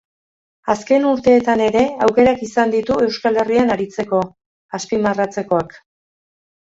Azken 0.73 1.03
urteetan 1.09 1.59
ere, 1.65 1.83
aukerak 2.05 2.41
izan 2.45 2.73
ditu 2.75 2.97
Euskal 3.07 3.37
Herrian 3.41 3.69
aritzeko; 3.75 4.23
azpimarratzekoak. 4.79 5.77